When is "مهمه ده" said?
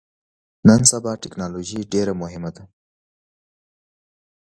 2.21-2.63